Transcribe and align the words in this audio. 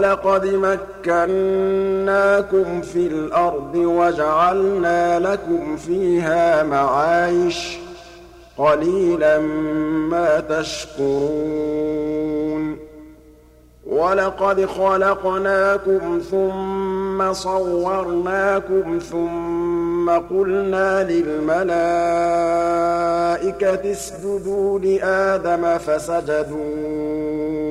وَلَقَدْ 0.00 0.46
مَكَّنَّاكُمْ 0.46 2.80
فِي 2.80 3.06
الْأَرْضِ 3.06 3.74
وَجَعَلْنَا 3.74 5.18
لَكُمْ 5.18 5.76
فِيهَا 5.76 6.62
مَعَايِشَ 6.62 7.76
ۗ 7.76 7.78
قَلِيلًا 8.62 9.38
مَّا 10.08 10.40
تَشْكُرُونَ. 10.40 11.00
وَلَقَدْ 13.86 14.66
خَلَقْنَاكُمْ 14.66 16.20
ثُمَّ 16.30 17.32
صَوَّرْنَاكُمْ 17.32 18.98
ثُمَّ 18.98 20.10
قُلْنَا 20.10 21.02
لِلْمَلَائِكَةِ 21.02 21.70
اسْجُدُوا 23.92 24.78
لِآدَمَ 24.78 25.78
فَسَجَدُوا. 25.78 27.39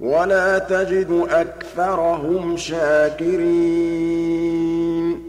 وَلَا 0.00 0.58
تَجِدُ 0.58 1.26
أَكْثَرَهُمْ 1.30 2.56
شَاكِرِينَ. 2.56 5.22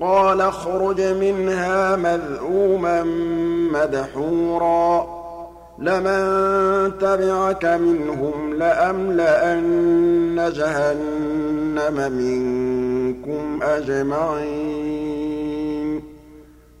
قَالَ 0.00 0.40
اخْرُجْ 0.40 1.00
مِنْهَا 1.00 1.96
مَذْءُومًا 1.96 3.02
مَّدْحُورًا. 3.72 5.24
لَمَن 5.78 6.98
تَبِعَكَ 6.98 7.64
مِنْهُمْ 7.64 8.54
لَأَمْلَأَنَّ 8.54 10.52
جَهَنَّمَ 10.54 12.12
مِنكُمْ 12.12 13.62
أَجْمَعِينَ. 13.62 15.63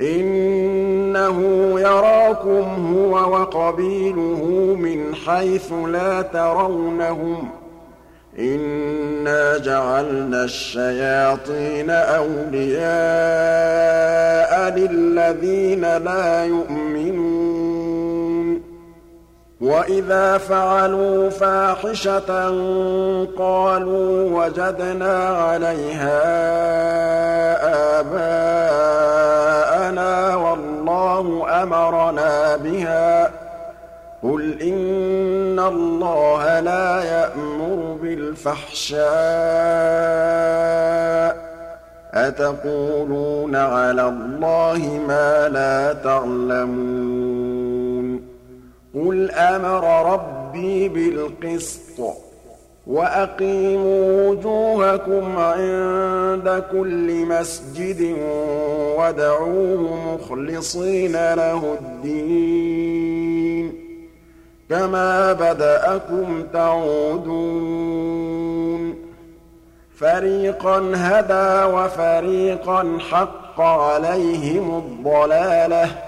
إِنَّهُ 0.00 1.40
يَرَاكُمْ 1.80 2.94
هُوَ 2.96 3.12
وَقَبِيلُهُ 3.32 4.44
مِنْ 4.78 5.14
حَيْثُ 5.14 5.72
لَا 5.72 6.22
تَرَوْنَهُمْ 6.22 7.48
ۗ 7.48 7.50
إِنَّا 8.40 9.58
جَعَلْنَا 9.58 10.44
الشَّيَاطِينَ 10.44 11.90
أَوْلِيَاءَ 11.90 12.88
لِلَّذِينَ 14.70 15.96
لَا 15.96 16.44
يُؤْمِنُونَ 16.44 17.68
وَإِذَا 19.60 20.38
فَعَلُوا 20.38 21.30
فَاحِشَةً 21.30 22.48
قَالُوا 23.38 24.44
وَجَدْنَا 24.44 25.28
عَلَيْهَا 25.28 26.20
آبَاءَنَا 28.00 29.27
وَاللَّهُ 31.18 31.62
أَمَرَنَا 31.62 32.56
بِهَا 32.56 33.28
ۗ. 33.28 33.30
قُلْ 34.22 34.62
إِنَّ 34.62 35.58
اللَّهَ 35.58 36.60
لَا 36.60 37.04
يَأْمُرُ 37.04 37.98
بِالْفَحْشَاءِ 38.02 39.02
ۖ. 41.34 41.38
أَتَقُولُونَ 42.14 43.56
عَلَى 43.56 44.08
اللَّهِ 44.08 45.02
مَا 45.08 45.48
لَا 45.48 45.92
تَعْلَمُونَ. 45.92 46.68
قُلْ 48.94 49.30
أَمَرَ 49.30 50.12
رَبِّي 50.12 50.88
بِالْقِسْطِ 50.88 52.00
ۖ. 52.00 52.27
وَأَقِيمُوا 52.88 54.30
وُجُوهَكُمْ 54.30 55.36
عِندَ 55.36 56.64
كُلِّ 56.72 57.26
مَسْجِدٍ 57.26 58.16
وَادْعُوهُ 58.98 60.14
مُخْلِصِينَ 60.14 61.12
لَهُ 61.12 61.76
الدِّينَ 61.80 63.72
ۚ. 63.72 63.74
كَمَا 64.70 65.32
بَدَأَكُمْ 65.32 66.42
تَعُودُونَ. 66.52 68.94
فَرِيقًا 69.96 70.92
هَدَىٰ 70.94 71.64
وَفَرِيقًا 71.74 72.98
حَقَّ 73.10 73.60
عَلَيْهِمُ 73.60 74.78
الضَّلَالَةُ 74.78 75.86
ۗ. 75.86 76.07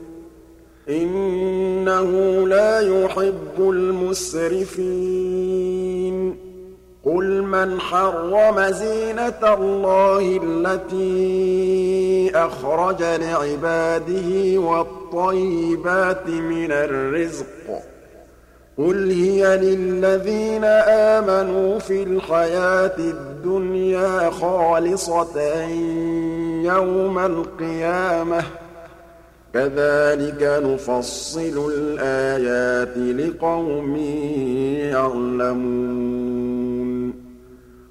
إِنَّهُ 0.91 2.47
لَا 2.47 2.79
يُحِبُّ 2.79 3.59
الْمُسْرِفِينَ. 3.59 4.91
قُلْ 7.05 7.41
مَنْ 7.41 7.79
حَرَّمَ 7.79 8.71
زِينَةَ 8.71 9.53
اللَّهِ 9.53 10.39
الَّتِي 10.43 12.31
أَخْرَجَ 12.35 13.03
لِعِبَادِهِ 13.03 14.59
وَالطَّيِّبَاتِ 14.59 16.27
مِنَ 16.27 16.71
الرِّزْقِ 16.71 17.45
ۚ. 17.67 17.91
قُلْ 18.77 19.11
هِيَ 19.11 19.57
لِلَّذِينَ 19.57 20.63
آمَنُوا 20.87 21.79
فِي 21.79 22.03
الْحَيَاةِ 22.03 22.97
الدُّنْيَا 22.97 24.29
خَالِصَةً 24.29 25.61
يَوْمَ 26.63 27.19
الْقِيَامَةِ. 27.19 28.43
كَذَٰلِكَ 29.53 30.43
نُفَصِّلُ 30.63 31.71
الْآيَاتِ 31.77 32.97
لِقَوْمٍ 32.97 33.95
يَعْلَمُونَ. 34.95 36.70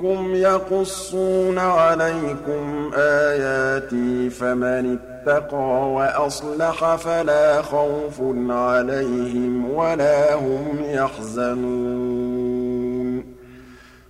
مِّنكُمْ 0.00 0.34
يَقُصُّونَ 0.34 1.58
عَلَيْكُمْ 1.58 2.90
آيَاتِي 2.94 4.30
فَمَنِ 4.30 4.98
اتَّقَىٰ 4.98 5.92
وَأَصْلَحَ 5.94 6.94
فَلَا 6.96 7.62
خَوْفٌ 7.62 8.20
عَلَيْهِمْ 8.50 9.70
وَلَا 9.70 10.34
هُمْ 10.34 10.84
يَحْزَنُونَ 10.84 12.20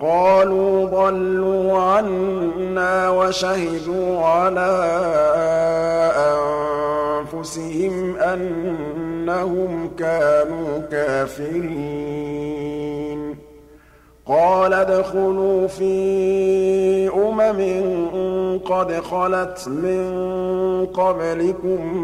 قَالُوا 0.00 0.84
ضَلُّوا 0.84 1.78
عَنَّا 1.78 3.10
وَشَهِدُوا 3.10 4.24
عَلَىٰ 4.24 4.92
أَنفُسِهِمْ 7.34 8.16
أَنَّهُمْ 8.16 9.90
كَانُوا 9.98 10.78
كَافِرِينَ. 10.90 12.38
قَالَ 14.26 14.74
ادْخُلُوا 14.74 15.66
فِي 15.66 17.08
أُمَمٍ 17.08 18.58
قَدْ 18.58 18.92
خَلَتْ 18.92 19.68
مِن 19.68 20.06
قَبْلِكُم 20.86 21.94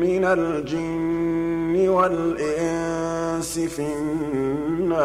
مِّنَ 0.00 0.24
الْجِنِّ 0.24 1.88
وَالْإِنسِ 1.88 3.58
فِي 3.58 3.82
النَّارِ. 3.82 5.04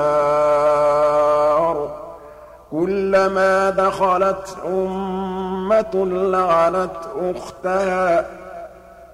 كُلَّمَا 2.72 3.70
دَخَلَتْ 3.70 4.58
أُمَّةٌ 4.66 6.06
لَّعَنَتْ 6.06 7.36
أُخْتَهَا. 7.36 8.26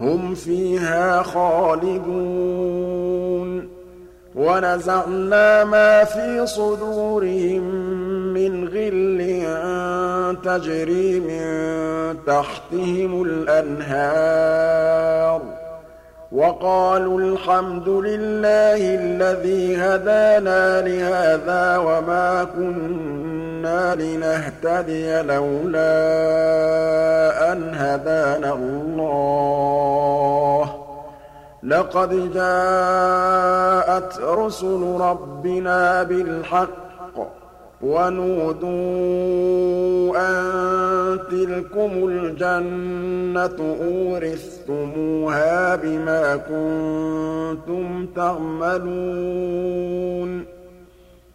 هُمْ 0.00 0.34
فِيهَا 0.34 1.22
خَالِدُونَ. 1.22 3.68
وَنَزَعْنَا 4.34 5.64
مَا 5.64 6.04
فِي 6.04 6.46
صُدُورِهِم 6.46 7.62
مِّنْ 8.34 8.68
غِلٍّ 8.68 9.44
تَجْرِي 10.44 11.20
مِن 11.20 11.44
تَحْتِهِمُ 12.26 13.22
الْأَنْهَارُ. 13.22 15.42
وَقَالُوا 16.32 17.20
الْحَمْدُ 17.20 17.88
لِلَّهِ 17.88 18.94
الَّذِي 18.94 19.76
هَدَانَا 19.76 20.80
لِهَٰذَا 20.80 21.76
وَمَا 21.76 22.44
كُنَّا 22.44 23.33
لِنَهْتَدِيَ 23.94 25.22
لَوْلَا 25.22 25.92
أَنْ 27.52 27.74
هَدَانَا 27.74 28.52
اللَّهُ 28.54 29.94
ۖ 30.64 30.68
لَقَدْ 31.62 32.32
جَاءَتْ 32.34 34.18
رُسُلُ 34.20 34.96
رَبِّنَا 35.00 36.02
بِالْحَقِّ 36.02 36.84
وَنُودُوا 37.82 38.70
أَن 40.16 41.18
تِلْكُمُ 41.30 41.90
الْجَنَّةُ 42.08 43.76
أُورِثْتُمُوهَا 43.82 45.76
بِمَا 45.76 46.36
كُنتُمْ 46.36 48.06
تَعْمَلُونَ 48.16 48.94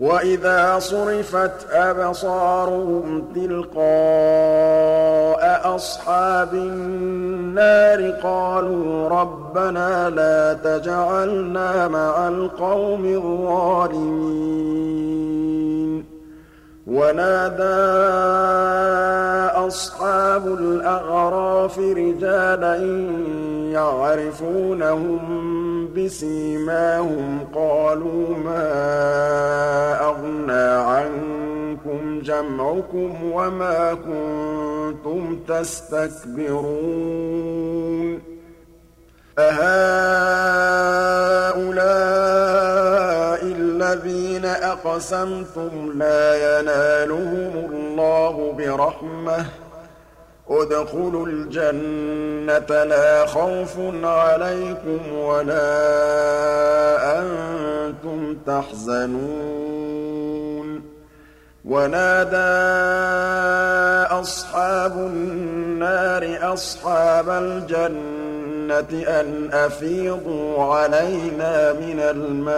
وَإِذَا 0.00 0.78
صُرِفَتْ 0.78 1.66
أَبْصَارُهُمْ 1.70 3.24
تِلْقَاءَ 3.34 3.84
أَصْحَابِ 5.74 6.54
النَّارِ 6.54 8.10
قَالُوا 8.22 9.08
رَبَّنَا 9.08 10.10
لَا 10.10 10.52
تَجْعَلْنَا 10.52 11.88
مَعَ 11.88 12.28
الْقَوْمِ 12.28 13.04
الظَّالِمِينَ 13.04 14.46
وَنَادَىٰ 16.86 17.66
أَصْحَابُ 19.66 20.46
الْأَعْرَافِ 20.46 21.78
رِجَالًا 21.78 22.76
يَعْرِفُونَهُم 23.72 25.20
بِسِيمَاهُمْ 25.94 27.46
قَالُوا 27.54 28.36
مَا 28.44 28.70
أَغْنَىٰ 30.00 30.68
عَنكُمْ 30.90 32.20
جَمْعُكُمْ 32.22 33.32
وَمَا 33.32 33.94
كُنتُمْ 33.94 35.38
تَسْتَكْبِرُونَ 35.48 36.76
أَهَٰؤُلَاءِ 39.38 40.76
الَّذِينَ 43.92 44.44
أَقْسَمْتُمْ 44.44 45.92
لَا 45.98 46.60
يَنَالُهُمُ 46.60 47.70
اللَّهُ 47.72 48.52
بِرَحْمَةٍ 48.58 49.38
ۚ. 49.42 49.46
ادْخُلُوا 50.50 51.26
الْجَنَّةَ 51.26 52.84
لَا 52.84 53.26
خَوْفٌ 53.26 53.78
عَلَيْكُمْ 54.04 55.12
وَلَا 55.12 55.68
أَنتُمْ 57.18 58.36
تَحْزَنُونَ. 58.46 59.86
وَنَادَىٰ 61.64 62.36
أَصْحَابُ 64.20 64.92
النَّارِ 64.92 66.52
أَصْحَابَ 66.52 67.30
الْجَنَّةِ 68.70 69.20
أَنْ 69.20 69.50
أَفِيضُوا 69.52 70.64
عَلَيْنَا 70.64 71.72
مِنَ 71.72 72.00
الْمَاءِ 72.00 72.56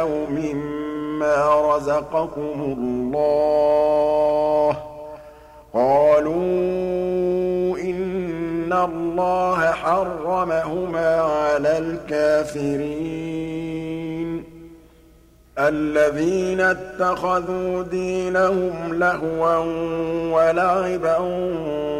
أَوْ 0.00 0.08
مِمَّا 0.30 1.74
رَزَقَكُمُ 1.76 2.76
اللَّهُ 2.78 4.72
ۚ. 4.72 4.76
قَالُوا 5.74 6.32
إِنَّ 7.78 8.72
اللَّهَ 8.72 9.70
حَرَّمَهُمَا 9.70 11.20
عَلَى 11.20 11.78
الْكَافِرِينَ. 11.78 12.98
الَّذِينَ 15.58 16.60
اتَّخَذُوا 16.60 17.82
دِينَهُمْ 17.82 18.94
لَهْوًا 18.94 19.56
وَلَعِبًا 20.32 21.18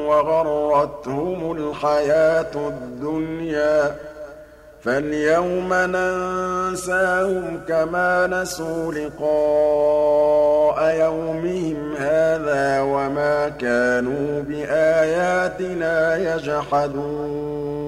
وَغَرَّتْهُمُ 0.08 1.52
الْحَيَاةُ 1.52 2.50
الدُّنْيَا 2.56 3.88
ۚ. 3.88 3.92
فَالْيَوْمَ 4.84 5.74
نَنسَاهُمْ 5.74 7.60
كَمَا 7.68 8.26
نَسُوا 8.26 8.92
لِقَاءَ 8.92 10.96
يَوْمِهِمْ 11.00 11.94
هَٰذَا 11.98 12.80
وَمَا 12.80 13.48
كَانُوا 13.48 14.42
بِآيَاتِنَا 14.42 16.16
يَجْحَدُونَ. 16.34 17.87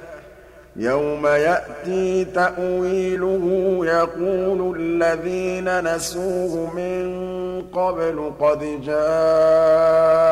يَوْمَ 0.75 1.27
يَأْتِي 1.27 2.25
تَأْوِيلُهُ 2.25 3.45
يَقُولُ 3.85 4.75
الَّذِينَ 4.79 5.95
نَسُوهُ 5.95 6.73
مِن 6.75 7.21
قَبْلُ 7.73 8.31
قَدْ 8.39 8.81
جَاءَتْ 8.85 10.25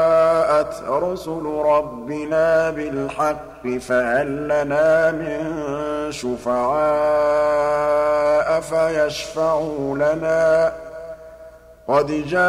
رُسُلُ 0.90 1.46
رَبِّنَا 1.66 2.70
بِالْحَقِّ 2.70 3.68
فَهَل 3.80 4.48
لَّنَا 4.48 5.12
مِن 5.12 5.42
شُفَعَاءَ 6.12 7.40
فَيَشْفَعُوا 8.62 9.96
لَنَا 9.98 10.70
ۚ 10.70 10.74
قَدْ 11.90 12.08
جَاءَتْ 12.30 12.46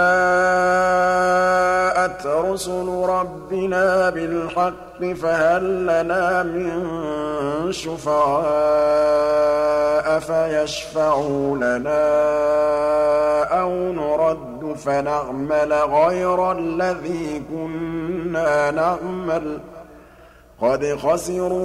رُسُلُ 2.27 2.89
رَبِّنَا 3.09 4.11
بِالْحَقِّ 4.11 5.05
فَهَل 5.23 5.87
لَّنَا 5.87 6.43
مِن 6.43 6.71
شُفَعَاءَ 7.73 9.01
فَيَشْفَعُوا 10.21 11.57
لَنَا 11.57 12.05
أَوْ 13.61 13.71
نُرَدُّ 13.71 14.77
فَنَعْمَلَ 14.77 15.73
غَيْرَ 15.73 16.53
الَّذِي 16.53 17.43
كُنَّا 17.51 18.71
نَعْمَلُ 18.71 19.59
ۚ 19.59 19.61
قَدْ 20.65 20.97
خَسِرُوا 21.03 21.61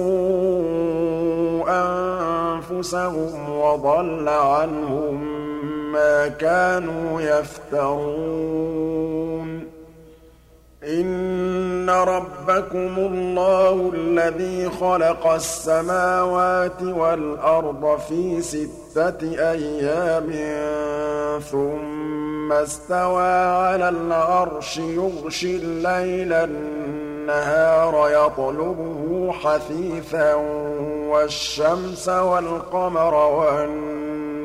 أَنفُسَهُمْ 1.68 3.50
وَضَلَّ 3.60 4.28
عَنْهُم 4.28 5.45
مَا 5.96 6.28
كَانُوا 6.28 7.20
يَفْتَرُونَ. 7.20 8.56
إِنَّ 10.84 11.90
رَبَّكُمُ 11.90 12.94
اللَّهُ 12.98 13.90
الَّذِي 13.94 14.70
خَلَقَ 14.70 15.26
السَّمَاوَاتِ 15.26 16.82
وَالْأَرْضَ 16.82 17.98
فِي 18.08 18.42
سِتَّةِ 18.42 19.20
أَيَّامٍ 19.52 20.28
ثُمَّ 21.40 22.52
اسْتَوَىٰ 22.52 23.46
عَلَى 23.56 23.88
الْعَرْشِ 23.88 24.78
يُغْشِي 24.78 25.56
اللَّيْلَ 25.56 26.32
النَّهَارَ 26.32 27.94
يَطْلُبُهُ 28.10 29.32
حَثِيثًا 29.32 30.34
وَالشَّمْسَ 31.12 32.08
وَالْقَمَرَ 32.08 33.14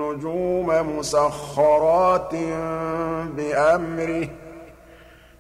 وَالنُّجُومَ 0.02 0.98
مُسَخَّرَاتٍ 0.98 2.36
بِأَمْرِهِ 3.38 4.26
ۗ. 4.26 4.30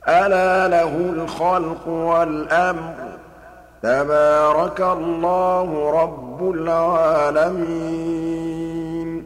أَلَا 0.09 0.67
لَهُ 0.67 0.95
الْخَلْقُ 0.95 1.87
وَالْأَمْرُ 1.87 2.93
ۗ. 2.93 2.97
تَبَارَكَ 3.83 4.81
اللَّهُ 4.81 6.01
رَبُّ 6.03 6.51
الْعَالَمِينَ. 6.51 9.25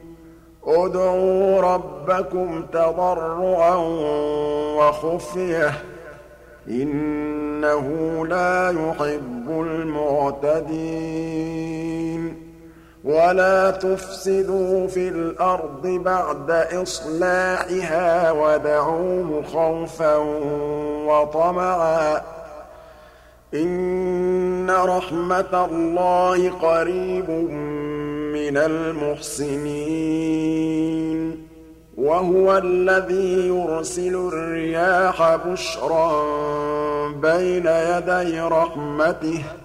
ادْعُوا 0.67 1.61
رَبَّكُمْ 1.61 2.65
تَضَرُّعًا 2.73 3.75
وَخُفْيَةً. 4.77 5.71
إِنَّهُ 6.67 8.27
لَا 8.27 8.69
يُحِبُّ 8.69 9.49
الْمُعْتَدِينَ. 9.49 12.44
وَلَا 13.05 13.71
تُفْسِدُوا 13.71 14.87
فِي 14.87 15.09
الْأَرْضِ 15.09 15.87
بَعْدَ 15.87 16.51
إِصْلَاحِهَا 16.51 18.31
وَادْعُوهُ 18.31 19.43
خَوْفًا 19.53 20.15
وَطَمَعًا 21.07 22.17
ۚ 22.19 22.21
إِنَّ 23.53 24.69
رَحْمَتَ 24.71 25.53
اللَّهِ 25.53 26.49
قَرِيبٌ 26.49 27.29
مِّنَ 28.33 28.57
الْمُحْسِنِينَ 28.57 29.95
وَهُوَ 31.97 32.57
الَّذِي 32.57 33.47
يُرْسِلُ 33.47 34.15
الرِّيَاحَ 34.33 35.35
بُشْرًا 35.35 36.11
بَيْنَ 37.11 37.65
يَدَيْ 37.67 38.39
رَحْمَتِهِ 38.39 39.39
ۖ 39.39 39.64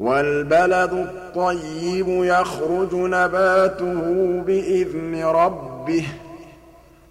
وَالْبَلَدُ 0.00 0.92
الطَّيِّبُ 0.92 2.08
يَخْرُجُ 2.08 2.94
نَبَاتُهُ 2.94 4.02
بِإِذْنِ 4.46 5.24
رَبِّهِ 5.24 6.02
ۖ 6.02 6.04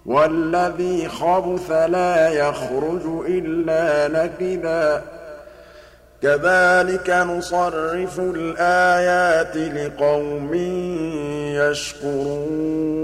وَالَّذِي 0.06 1.08
خَبُثَ 1.10 1.72
لَا 1.72 2.30
يَخْرُجُ 2.30 3.06
إِلَّا 3.28 4.08
نَكِدًا 4.24 5.04
كَذَٰلِكَ 6.22 7.10
نُصَرِّفُ 7.10 8.20
الْآيَاتِ 8.20 9.58
لِقَوْمٍ 9.58 10.54
يَشْكُرُونَ 11.56 13.04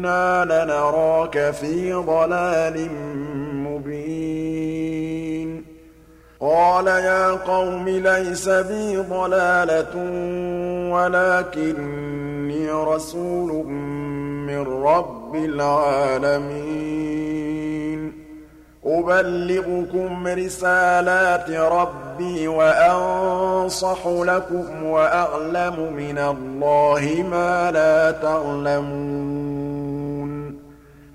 إِنَّا 0.00 0.44
لَنَرَاكَ 0.44 1.50
فِي 1.50 1.92
ضَلَالٍ 1.92 2.88
مُّبِينٍ 3.54 5.50
قَالَ 6.40 6.86
يَا 6.86 7.30
قَوْمِ 7.30 7.88
لَيْسَ 7.88 8.48
بِي 8.48 8.96
ضَلَالَةٌ 8.96 9.96
وَلَٰكِنِّي 10.92 12.70
رَسُولٌ 12.70 13.66
مِّن 14.48 14.82
رَّبِّ 14.82 15.34
الْعَالَمِينَ 15.34 16.80
أُبَلِّغُكُمْ 18.86 20.26
رِسَالَاتِ 20.26 21.50
رَبِّي 21.50 22.48
وَأَنصَحُ 22.48 24.06
لَكُمْ 24.06 24.84
وَأَعْلَمُ 24.84 25.92
مِنَ 25.92 26.18
اللَّهِ 26.18 27.26
مَا 27.30 27.70
لَا 27.70 28.10
تَعْلَمُونَ 28.10 29.69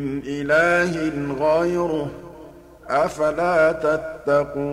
مِّنْ 0.00 0.22
إِلَٰهٍ 0.26 1.10
غَيْرُهُ 1.40 2.06
ۖ 2.06 2.10
أَفَلَا 2.90 3.72
تَتَّقُونَ 3.72 4.70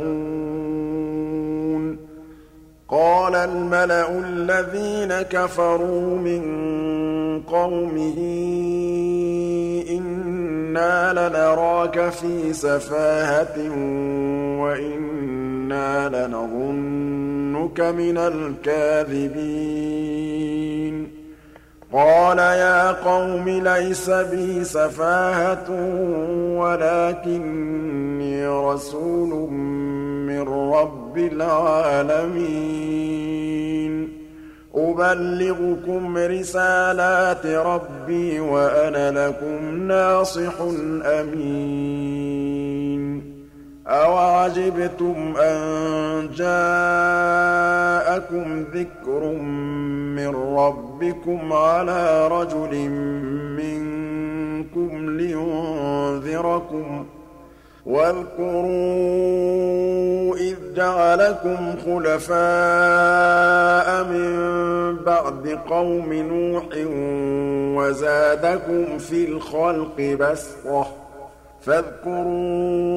قَالَ 2.89 3.35
الْمَلَأُ 3.35 4.19
الَّذِينَ 4.19 5.21
كَفَرُوا 5.21 6.17
مِن 6.17 6.41
قَوْمِهِ 7.41 8.17
إِنَّا 9.89 11.13
لَنَرَاكَ 11.13 12.09
فِي 12.09 12.53
سَفَاهَةٍ 12.53 13.57
وَإِنَّا 14.61 16.09
لَنَظُنُّكَ 16.09 17.79
مِنَ 17.81 18.17
الْكَاذِبِينَ 18.17 19.47
قَالَ 21.93 22.37
يَا 22.37 22.91
قَوْمِ 22.91 23.49
لَيْسَ 23.49 24.09
بِي 24.09 24.63
سَفَاهَةٌ 24.63 25.71
وَلَٰكِنِّي 26.59 28.47
رَسُولٌ 28.47 29.51
مِّن 30.27 30.49
رَّبِّ 30.49 31.17
الْعَالَمِينَ. 31.17 32.47
أُبَلِّغُكُمْ 34.75 36.17
رِسَالَاتِ 36.17 37.45
رَبِّي 37.45 38.39
وَأَنَا 38.39 39.27
لَكُمْ 39.27 39.87
نَاصِحٌ 39.87 40.53
أَمِينٌ. 41.05 43.36
أَوَعَجِبْتُمْ 43.87 45.33
أَن 45.41 45.57
جَاءَكُمْ 46.35 47.65
ذِكْرٌ 48.73 49.21
مِّن 50.17 50.35
رَّبِّكُمْ 50.35 51.53
عَلَىٰ 51.53 52.27
رَجُلٍ 52.27 52.89
مِّنكُمْ 53.59 55.17
لِيُنذِرَكُمْ 55.17 57.03
ۚ 57.03 57.07
وَاذْكُرُوا 57.85 58.67
إِذْ 60.35 60.55
جَعَلَكُمْ 60.75 61.75
خُلَفَاءَ 61.85 62.37
مِن 64.03 64.95
بَعْدِ 64.95 65.59
قَوْمِ 65.69 66.13
نُوحٍ 66.13 66.65
وَزَادَكُمْ 67.77 68.97
فِي 68.97 69.25
الْخَلْقِ 69.25 69.97
بَسْطَةً 70.19 70.87
فاذكروا 71.61 72.96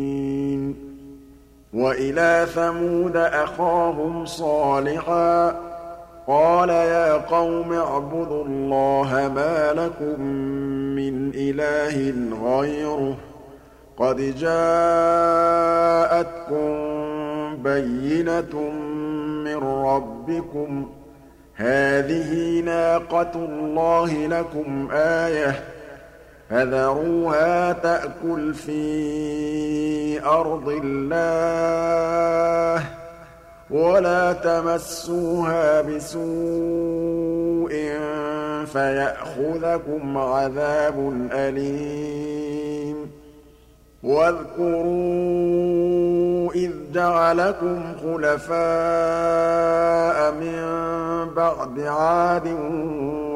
وَإِلَىٰ 1.73 2.45
ثَمُودَ 2.55 3.17
أَخَاهُمْ 3.17 4.25
صَالِحًا 4.25 5.51
ۚ 5.51 5.55
قَالَ 6.27 6.69
يَا 6.69 7.13
قَوْمِ 7.17 7.73
اعْبُدُوا 7.73 8.45
اللَّهَ 8.45 9.31
مَا 9.35 9.73
لَكُم 9.73 10.21
مِّنْ 10.95 11.29
إِلَٰهٍ 11.35 12.13
غَيْرُهُ 12.43 13.15
قَدْ 13.97 14.17
جَاءَتْكُم 14.37 14.81
بَيِّنَةٌ 17.63 18.59
مِّن 19.45 19.57
رَّبِّكُمْ 19.63 20.85
ۖ 20.85 20.87
هَٰذِهِ 21.57 22.61
نَاقَةُ 22.65 23.31
اللَّهِ 23.35 24.27
لَكُمْ 24.27 24.87
آيَةً 24.91 25.51
ۖ 25.51 25.55
فَذَرُوهَا 26.51 27.71
تَأْكُلْ 27.71 28.53
فِي 28.53 30.25
أَرْضِ 30.25 30.79
اللَّهِ 30.83 32.83
وَلَا 33.69 34.33
تَمَسُّوهَا 34.33 35.81
بِسُوءٍ 35.81 37.71
فَيَأْخُذَكُمْ 38.65 40.17
عَذَابٌ 40.17 41.27
أَلِيمٌ. 41.31 43.11
وَاذْكُرُوا 44.03 44.91
إِذْ 46.53 46.71
جَعَلَكُمْ 46.93 47.81
خُلَفَاءَ 48.03 48.61
مِن 50.31 50.61
بَعْدِ 51.35 51.79
عَادٍ 51.79 52.47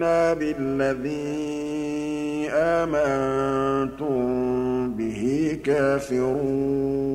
إِنَّا 0.00 0.32
بِالَّذِي 0.34 1.20
آمَنتُم 2.52 4.16
بِهِ 4.94 5.58
كَافِرُونَ 5.64 7.10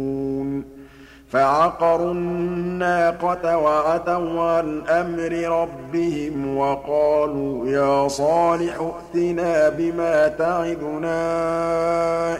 فَعَقَرُوا 1.29 2.11
النَّاقَةَ 2.11 3.57
وَعَتَوْا 3.57 4.41
عَنْ 4.41 4.81
أَمْرِ 4.87 5.31
رَبِّهِمْ 5.61 6.57
وَقَالُوا 6.57 7.67
يَا 7.67 8.07
صَالِحُ 8.07 8.81
ائْتِنَا 8.81 9.69
بِمَا 9.69 10.27
تَعِدُنَا 10.27 11.15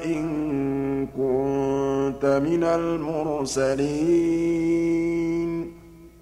إِن 0.06 1.08
كُنتَ 1.18 2.26
مِنَ 2.26 2.64
الْمُرْسَلِينَ 2.64 3.86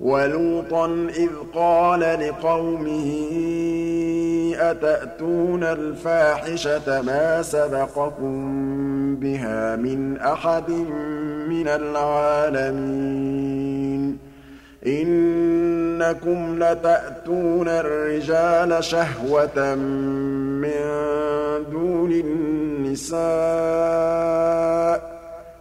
وَلُوطًا 0.00 0.86
إِذْ 1.16 1.30
قَالَ 1.54 2.00
لِقَوْمِهِ 2.00 3.10
أَتَأْتُونَ 4.58 5.64
الْفَاحِشَةَ 5.64 7.02
مَا 7.02 7.42
سَبَقَكُم 7.42 8.36
بِهَا 9.16 9.76
مِنْ 9.76 10.16
أَحَدٍ 10.16 10.70
مِّنَ 11.48 11.68
الْعَالَمِينَ؟ 11.68 13.14
إِنَّكُمْ 14.86 16.58
لَتَأْتُونَ 16.62 17.68
الرِّجَالَ 17.68 18.84
شَهْوَةً 18.84 19.74
مِّن 19.74 20.80
دُونِ 21.72 22.12
النِّسَاءِ 22.12 23.24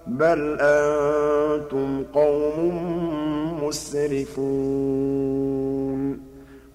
بَلْ 0.08 0.58
أَنتُمْ 0.60 2.04
قَوْمٌ 2.14 3.23
مُّسْرِفُونَ 3.68 4.44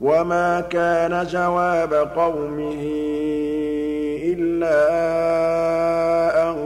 وَمَا 0.00 0.60
كَانَ 0.60 1.26
جَوَابَ 1.26 1.94
قَوْمِهِ 1.94 2.82
إِلَّا 4.32 4.88
أَن 6.50 6.56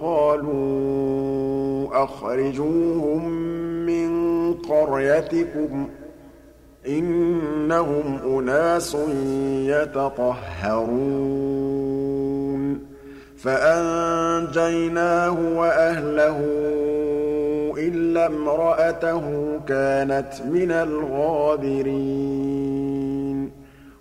قَالُوا 0.00 2.04
أَخْرِجُوهُم 2.04 3.28
مِّن 3.86 4.10
قَرْيَتِكُمْ 4.54 5.86
ۖ 5.86 5.88
إِنَّهُمْ 6.88 8.18
أُنَاسٌ 8.38 8.96
يَتَطَهَّرُونَ 9.66 11.30
فَأَنجَيْنَاهُ 13.42 15.36
وَأَهْلَهُ 15.58 16.38
إِلَّا 17.94 18.26
امْرَأَتَهُ 18.26 19.58
كَانَتْ 19.68 20.32
مِنَ 20.46 20.70
الْغَابِرِينَ. 20.70 22.00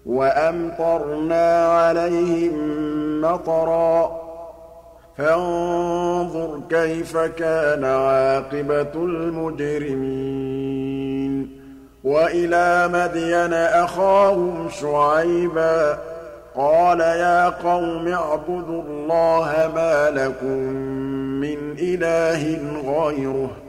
وَأَمْطَرْنَا 0.05 1.65
عَلَيْهِم 1.65 2.53
مَّطَرًا 3.21 4.07
ۖ. 4.07 4.11
فَانظُرْ 5.17 6.59
كَيْفَ 6.69 7.17
كَانَ 7.17 7.85
عَاقِبَةُ 7.85 8.91
الْمُجْرِمِينَ. 8.95 9.99
وَإِلَىٰ 12.03 12.89
مَدْيَنَ 12.93 13.53
أَخَاهُمْ 13.53 14.69
شُعَيْبًا 14.69 15.93
ۗ. 15.93 15.97
قَالَ 16.55 16.99
يَا 16.99 17.49
قَوْمِ 17.49 18.07
اعْبُدُوا 18.07 18.83
اللَّهَ 18.83 19.71
مَا 19.75 20.09
لَكُم 20.09 20.57
مِّنْ 21.41 21.75
إِلَٰهٍ 21.79 22.59
غَيْرُهُ 22.85 23.47
ۖ. 23.47 23.68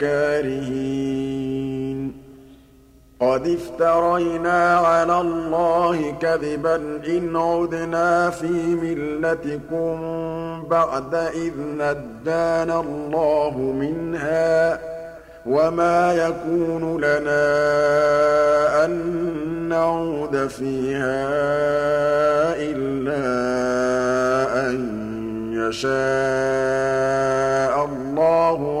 كَارِهِينَ. 0.00 1.40
قَدِ 3.20 3.46
افْتَرَيْنَا 3.46 4.76
عَلَى 4.76 5.20
اللَّهِ 5.20 6.14
كَذِبًا 6.20 6.76
إِنْ 7.08 7.36
عُدْنَا 7.36 8.30
فِي 8.30 8.74
مِلَّتِكُم 8.74 10.00
بَعْدَ 10.70 11.14
إِذْ 11.14 11.52
نَجَّانَا 11.58 12.80
اللَّهُ 12.80 13.58
مِنْهَا 13.58 14.76
ۚ 14.76 14.80
وَمَا 15.46 16.14
يَكُونُ 16.14 17.00
لَنَا 17.00 17.44
أَن 18.84 18.90
نَّعُودَ 19.68 20.46
فِيهَا 20.46 21.26
إِلَّا 22.56 23.26
أَن 24.70 24.76
يَشَاءَ 25.52 25.90
اللَّهُ 27.84 28.80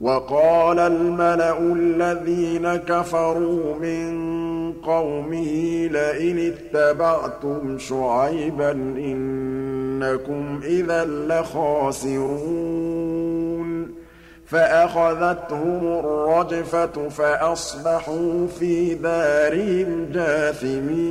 وَقَالَ 0.00 0.78
الْمَلَأُ 0.78 1.58
الَّذِينَ 1.58 2.76
كَفَرُوا 2.76 3.78
مِن 3.78 4.30
قَوْمِهِ 4.72 5.88
لَئِنِ 5.92 6.52
اتَّبَعْتُمْ 6.52 7.78
شُعَيْبًا 7.78 8.70
إِنَّكُمْ 8.98 10.60
إِذًا 10.64 11.04
لَّخَاسِرُونَ. 11.04 12.40
فَأَخَذَتْهُمُ 14.46 15.98
الرَّجْفَةُ 15.98 17.08
فَأَصْبَحُوا 17.08 18.46
فِي 18.58 18.94
دَارِهِمْ 18.94 20.08
جَاثِمِينَ. 20.12 21.10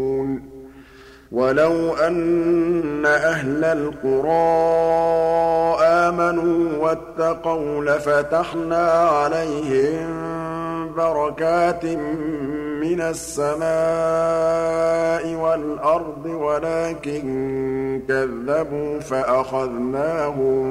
وَلَوْ 1.31 1.93
أَنَّ 1.93 3.05
أَهْلَ 3.05 3.63
الْقُرَىٰ 3.63 4.31
آمَنُوا 5.81 6.77
وَاتَّقَوْا 6.77 7.83
لَفَتَحْنَا 7.85 8.91
عَلَيْهِم 8.91 10.31
بَرَكَاتٍ 10.95 11.85
مِّنَ 12.83 13.01
السَّمَاءِ 13.01 13.63
وَالْأَرْضِ 15.35 16.25
وَلَٰكِن 16.25 18.01
كَذَّبُوا 18.07 18.99
فَأَخَذْنَاهُم 18.99 20.61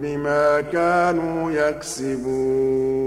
بِمَا 0.00 0.60
كَانُوا 0.60 1.50
يَكْسِبُونَ 1.52 3.06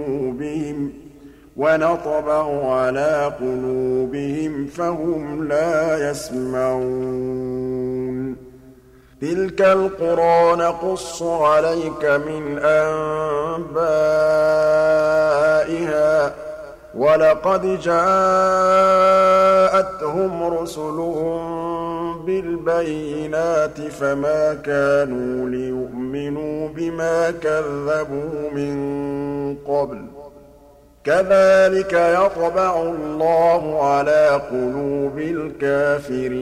وَنَطْبَعُ 1.57 2.71
عَلَىٰ 2.71 3.31
قُلُوبِهِمْ 3.39 4.67
فَهُمْ 4.67 5.47
لَا 5.47 6.11
يَسْمَعُونَ. 6.11 8.35
تِلْكَ 9.21 9.61
الْقُرَىٰ 9.61 10.55
نَقُصُّ 10.55 11.23
عَلَيْكَ 11.23 12.05
مِنْ 12.05 12.57
أَنبَائِهَا 12.57 13.89
ۚ. 16.29 16.33
وَلَقَدْ 16.95 17.79
جَاءَتْهُمْ 17.79 18.83
رُسُلُهُم 20.43 21.41
بِالْبَيِّنَاتِ 22.25 23.81
فَمَا 23.81 24.53
كَانُوا 24.53 25.49
لِيُؤْمِنُوا 25.49 26.67
بِمَا 26.67 27.31
كَذَّبُوا 27.31 28.49
مِن 28.53 29.55
قَبْلُ 29.67 29.97
ۚ. 29.97 30.01
كَذَٰلِكَ 31.05 31.93
يَطْبَعُ 31.93 32.81
اللَّهُ 32.81 33.83
عَلَىٰ 33.83 34.41
قُلُوبِ 34.51 35.19
الْكَافِرِينَ. 35.19 36.41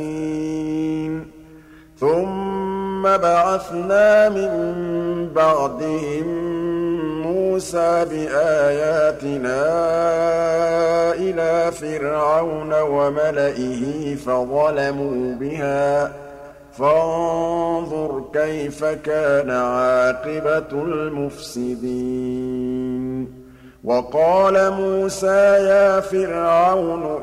ثُمَّ 2.01 2.70
بَعَثْنَا 3.03 4.29
مِن 4.29 4.51
بَعْدِهِم 5.35 6.27
مُّوسَىٰ 7.27 8.05
بِآيَاتِنَا 8.05 9.61
إِلَىٰ 11.15 11.73
فِرْعَوْنَ 11.73 12.81
وَمَلَئِهِ 12.81 14.15
فَظَلَمُوا 14.15 15.35
بِهَا 15.35 16.07
ۖ. 16.07 16.11
فَانظُرْ 16.79 18.25
كَيْفَ 18.35 18.85
كَانَ 18.85 19.51
عَاقِبَةُ 19.51 20.83
الْمُفْسِدِينَ. 20.83 21.81
وَقَالَ 23.85 24.71
مُوسَىٰ 24.71 25.59
يَا 25.65 26.01
فِرْعَوْنُ 26.01 27.23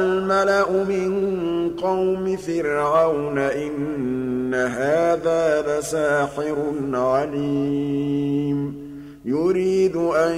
الْمَلَأُ 0.00 0.84
مِن 0.84 1.30
قَوْمِ 1.70 2.36
فِرْعَوْنَ 2.36 3.38
إِنَّ 3.38 4.54
هَٰذَا 4.54 5.62
لَسَاحِرٌ 5.62 6.56
عَلِيمٌ. 6.94 8.90
يُرِيدُ 9.24 9.96
أَن 9.96 10.34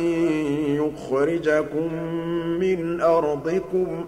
يُخْرِجَكُم 0.66 1.94
مِّنْ 2.60 3.00
أَرْضِكُمْ 3.00 4.04
ۖ 4.04 4.06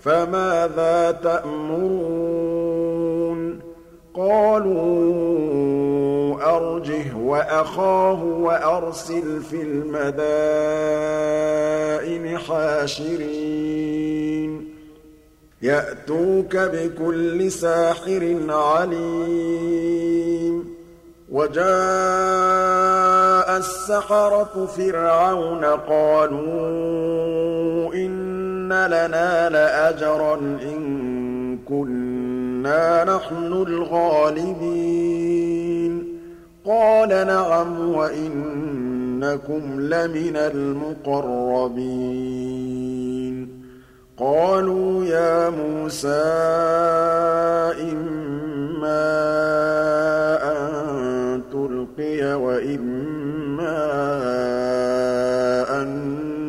فَمَاذَا 0.00 1.10
تَأْمُرُونَ؟ 1.10 2.60
قَالُوا 4.14 5.30
أَرْجِهْ 6.56 7.16
وَأَخَاهُ 7.16 8.24
وَأَرْسِلْ 8.24 9.42
فِي 9.42 9.62
الْمَدَائِنِ 9.62 12.38
حَاشِرِينَ. 12.38 13.30
يَأْتُوكَ 15.62 16.56
بِكُلِّ 16.56 17.52
سَاحِرٍ 17.52 18.36
عَلِيمٍ. 18.48 20.64
وَجَاءَ 21.30 23.56
السَّحَرَةُ 23.56 24.66
فِرْعَوْنَ 24.66 25.64
قَالُوا 25.64 27.94
إِنَّ 27.94 28.86
لَنَا 28.86 29.48
لَأَجْرًا 29.48 30.58
إِن 30.62 31.58
كُنَّا 31.68 33.04
نَحْنُ 33.04 33.64
الْغَالِبِينَ. 33.68 36.20
قَالَ 36.66 37.08
نَعَمْ 37.08 37.94
وَإِنَّكُمْ 37.94 39.80
لَمِنَ 39.80 40.36
الْمُقَرَّبِينَ. 40.36 43.29
قَالُوا 44.20 45.04
يَا 45.04 45.50
مُوسَىٰ 45.50 46.08
إِمَّا 47.80 49.20
الْأُلْقِيَ 51.34 52.34
وَإِمَّا 52.34 53.76
أَن 55.82 55.88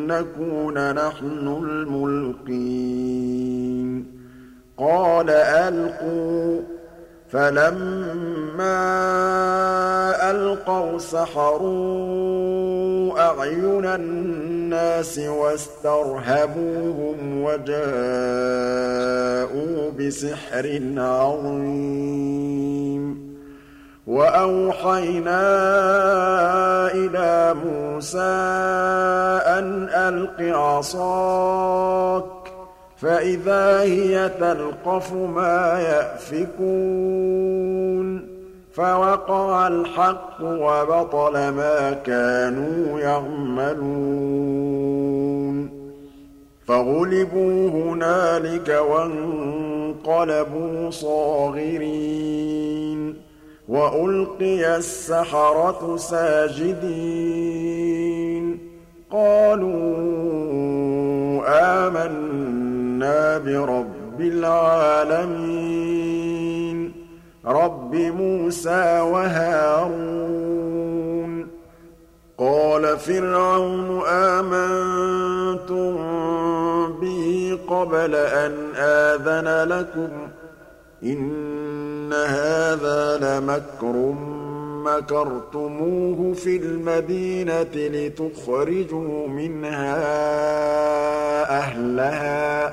نَّكُونَ 0.06 0.94
نَحْنُ 0.94 1.48
الْمُلْقِينَ. 1.64 3.02
قَالَ 4.78 5.30
أَلْقُوا 5.30 6.60
ۖ 6.60 6.64
فَلَمَّا 7.32 8.76
أَلْقَوْا 10.30 10.98
سَحَرُوا 10.98 12.12
أَعْيُنَ 13.20 13.84
النَّاسِ 13.84 15.18
وَاسْتَرْهَبُوهُمْ 15.18 16.62
وَجَاءُوا 17.42 17.82
بِسِحْرٍ 19.98 20.80
عَظِيمٍ 20.96 22.22
وَأَوْحَيْنَا 24.06 25.42
إِلَىٰ 26.92 27.54
مُوسَىٰ 27.64 28.20
أَنْ 29.58 29.88
أَلْقِ 29.88 30.56
عَصَاكَ 30.58 32.24
ۖ 32.24 32.41
فَإِذَا 33.02 33.82
هِيَ 33.82 34.28
تَلْقَفُ 34.28 35.12
مَا 35.12 35.80
يَأْفِكُونَ 35.80 36.72
فَوَقَعَ 38.72 39.68
الْحَقُّ 39.68 40.42
وَبَطَلَ 40.42 41.32
مَا 41.32 41.92
كَانُوا 42.06 43.00
يَعْمَلُونَ 43.00 44.22
فَغُلِبُوا 46.66 47.70
هُنَالِكَ 47.70 48.68
وَانقَلَبُوا 48.90 50.10
صَاغِرِينَ 50.90 52.22
وَأُلْقِيَ 53.68 54.76
السَّحَرَةُ 54.76 55.96
سَاجِدِينَ 55.96 57.42
قَالُوا 59.10 60.02
آمَنَّا 63.02 63.38
بِرَبِّ 63.38 64.20
الْعَالَمِينَ. 64.20 66.92
رَبِّ 67.46 67.94
مُوسَىٰ 67.94 69.00
وَهَارُونَ. 69.00 71.46
قَالَ 72.38 72.98
فِرْعَوْنُ 72.98 74.02
آمَنتُم 74.08 75.96
بِهِ 77.00 77.58
قَبْلَ 77.68 78.14
أَنْ 78.14 78.52
آذَنَ 78.76 79.68
لَكُمْ 79.68 80.08
ۖ. 80.08 80.10
إِنَّ 81.04 82.12
هَٰذَا 82.12 83.18
لَمَكْرٌ 83.18 84.14
مَّكَرْتُمُوهُ 84.84 86.34
فِي 86.34 86.56
الْمَدِينَةِ 86.56 87.74
لِتُخْرِجُوا 87.74 89.28
مِنْهَا 89.28 89.98
أَهْلَهَا 91.58 92.68
ۖ. 92.68 92.72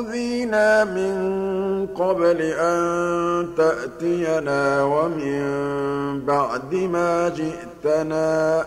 أُوذِينَا 0.00 0.84
مِن 0.84 1.14
قَبْلِ 1.86 2.40
أَن 2.40 3.48
تَأْتِيَنَا 3.56 4.84
وَمِن 4.84 5.42
بَعْدِ 6.26 6.74
مَا 6.74 7.28
جِئْتَنَا 7.28 8.62
ۚ. 8.62 8.66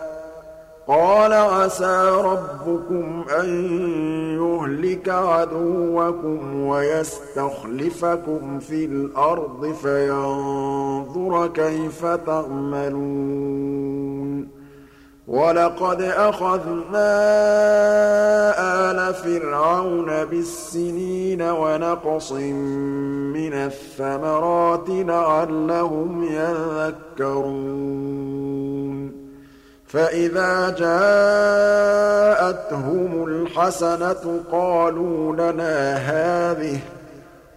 قَالَ 0.88 1.32
عَسَىٰ 1.32 2.10
رَبُّكُمْ 2.10 3.24
أَن 3.40 3.48
يُهْلِكَ 4.36 5.08
عَدُوَّكُمْ 5.08 6.66
وَيَسْتَخْلِفَكُمْ 6.66 8.58
فِي 8.58 8.84
الْأَرْضِ 8.84 9.74
فَيَنظُرَ 9.82 11.46
كَيْفَ 11.46 12.06
تَعْمَلُونَ. 12.06 13.04
وَلَقَدْ 15.28 16.02
أَخَذْنَا 16.02 17.10
آلَ 18.90 19.14
فِرْعَوْنَ 19.14 20.24
بِالسِّنِينَ 20.24 21.42
وَنَقْصٍ 21.42 22.32
مِّنَ 22.32 23.52
الثَّمَرَاتِ 23.52 24.88
لَعَلَّهُمْ 24.88 26.24
يَذَّكَّرُونَ. 26.24 27.64
فَإِذَا 29.86 30.74
جَاءَتْهُمُ 30.78 33.24
الْحَسَنَةُ 33.28 34.40
قَالُوا 34.52 35.32
لَنَا 35.32 35.96
هَٰذِهِ 35.96 36.76
ۖ 36.76 36.80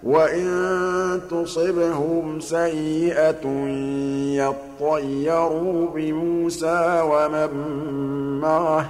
وَإِن 0.03 1.21
تُصِبْهُمْ 1.29 2.39
سَيِّئَةٌ 2.39 3.47
يَطَّيَّرُوا 4.37 5.87
بِمُوسَىٰ 5.95 7.01
وَمَن 7.01 7.51
مَّعَهُ 8.41 8.83
ۗ 8.83 8.87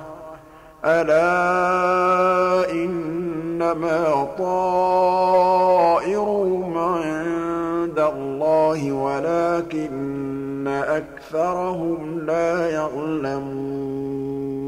ألا 0.86 2.72
إنما 2.72 4.28
طائرهم 4.38 5.98
عند 6.78 8.00
الله 8.00 8.92
ولكن 8.92 10.68
أكثرهم 10.68 12.20
لا 12.20 12.70
يعلمون 12.70 14.67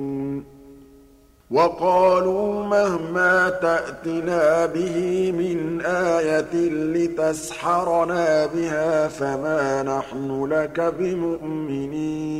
وقالوا 1.52 2.64
مهما 2.64 3.50
تأتنا 3.50 4.66
به 4.66 5.32
من 5.32 5.82
آية 5.82 6.54
لتسحرنا 6.70 8.46
بها 8.46 9.08
فما 9.08 9.84
نحن 9.84 10.46
لك 10.46 10.94
بمؤمنين. 11.00 12.40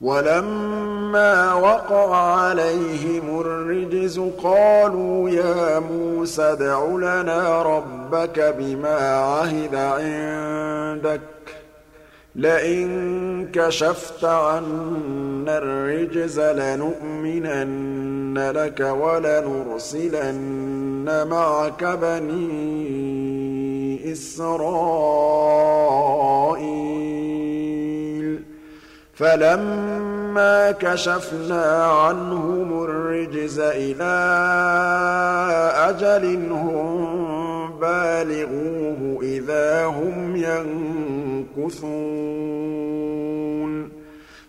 وَلَمَّا 0.00 1.54
وَقَعَ 1.54 2.16
عَلَيْهِمُ 2.16 3.40
الرِّجْزُ 3.40 4.18
قَالُوا 4.42 5.30
يَا 5.30 5.78
مُوسَى 5.78 6.42
ادْعُ 6.42 6.86
لَنَا 6.86 7.62
رَبَّكَ 7.62 8.54
بِمَا 8.58 8.98
عَهِدَ 9.16 9.74
عِندَكَ 9.74 11.20
لَئِن 12.36 13.48
كَشَفْتَ 13.52 14.24
عَنَّا 14.24 15.58
الرِّجْزَ 15.58 16.40
لَنُؤْمِنَنَّ 16.40 18.38
لَكَ 18.50 18.80
وَلَنُرْسِلَنَّ 18.80 20.26
مَعَكَ 21.30 21.84
بَنِي 21.84 22.76
إِسْرَائِيلَ. 24.12 25.05
فَلَمَّا 29.16 30.70
كَشَفْنَا 30.70 31.84
عَنْهُمُ 31.84 32.84
الرِّجْزَ 32.84 33.58
إِلَىٰ 33.58 34.16
أَجَلٍ 35.88 36.52
هُم 36.52 37.78
بَالِغُوهُ 37.80 39.22
إِذَا 39.22 39.84
هُمْ 39.84 40.36
يَنكُثُونَ. 41.56 41.96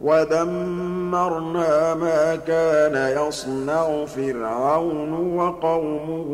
وَدَمَّرْنَا 0.00 1.94
مَا 1.94 2.36
كَانَ 2.36 3.26
يَصْنَعُ 3.26 4.04
فِرْعَوْنُ 4.04 5.12
وَقَوْمُهُ 5.36 6.28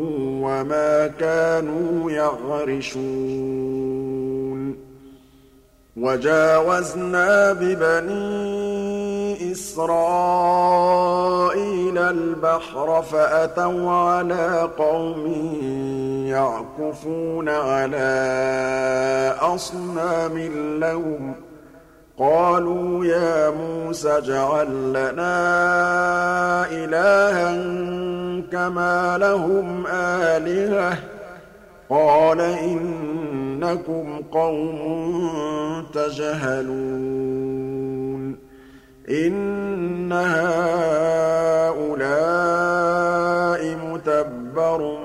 وَمَا 0.45 1.07
كَانُوا 1.07 2.11
يَعْرِشُونَ 2.11 3.05
وَجَاوَزْنَا 5.97 7.53
بِبَنِي 7.53 9.51
إِسْرَائِيلَ 9.51 10.77
الْبَحْرَ 11.97 13.01
فَأَتَوْا 13.01 13.91
عَلَىٰ 13.91 14.69
قَوْمٍ 14.77 15.27
يَعْكُفُونَ 16.27 17.49
عَلَىٰ 17.49 19.35
أَصْنَامٍ 19.41 20.37
لَّهُمْ 20.79 21.33
ۚ 21.33 21.54
قَالُوا 22.19 23.05
يَا 23.05 23.49
مُوسَى 23.49 24.17
اجْعَل 24.17 24.67
لَّنَا 24.89 25.35
إِلَٰهًا 26.71 27.53
كَمَا 28.51 29.17
لَهُمْ 29.17 29.87
آلِهَةٌ 29.87 30.93
ۚ. 30.95 30.97
قَالَ 31.89 32.41
إِنَّكُمْ 32.41 34.21
قَوْمٌ 34.31 35.05
تَجْهَلُونَ. 35.93 37.35
إِنَّ 39.09 40.11
هَٰؤُلَاءِ 40.11 40.75
مُتَبَّرٌ 43.75 45.04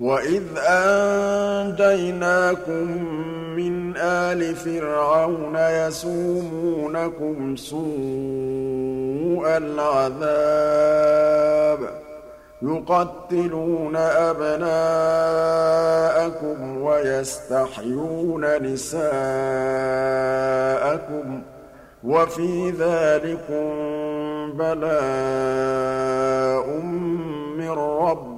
وَإِذْ 0.00 0.42
أَنجَيْنَاكُم 0.58 2.22
مِّنْ 3.56 3.96
آلِ 3.96 4.56
فِرْعَوْنَ 4.56 5.56
يَسُومُونَكُمْ 5.56 7.56
سُوءَ 7.56 9.56
الْعَذَابِ 9.56 10.28
يُقَتِّلُونَ 12.62 13.96
أَبْنَاءَكُمْ 13.96 14.76
وَيَسْتَحْيُونَ 16.82 18.62
نِسَاءَكُمْ 18.62 19.08
ۚ 21.40 21.42
وَفِي 22.04 22.70
ذَٰلِكُم 22.70 23.68
بَلَاءٌ 24.58 26.66
مِّن 27.58 27.70
رَّبِّكُمْ 27.70 28.37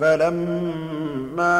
فَلَمَّا 0.00 1.52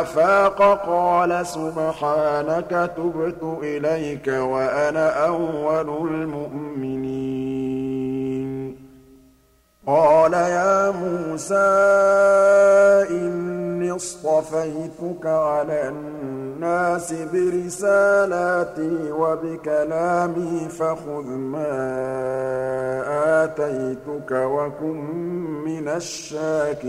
أَفَاقَ 0.00 0.62
قَالَ 0.86 1.46
سُبْحَانَكَ 1.46 2.90
تُبْتُ 2.96 3.42
إِلَيْكَ 3.62 4.28
وَأَنَا 4.28 5.26
أَوَّلُ 5.26 6.08
الْمُؤْمِنِينَ. 6.08 7.28
قَالَ 9.86 10.32
يَا 10.32 10.90
مُوسَىٰ 10.90 11.58
إِنِّي 13.88 13.96
اصْطَفَيْتُكَ 13.96 15.26
عَلَى 15.26 15.88
النَّاسِ 15.88 17.12
بِرِسَالَاتِي 17.12 19.12
وَبِكَلَامِي 19.12 20.68
فَخُذْ 20.68 21.24
مَا 21.24 21.68
آتَيْتُكَ 23.44 24.30
وَكُن 24.30 24.96
مِّنَ 25.64 25.88
الشَّاكِرِينَ. 25.88 26.88